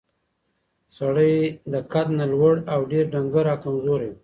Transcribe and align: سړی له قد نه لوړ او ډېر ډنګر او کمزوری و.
سړی 0.97 1.33
له 1.71 1.79
قد 1.91 2.07
نه 2.19 2.25
لوړ 2.33 2.55
او 2.73 2.79
ډېر 2.91 3.05
ډنګر 3.13 3.45
او 3.51 3.57
کمزوری 3.65 4.07
و. 4.09 4.15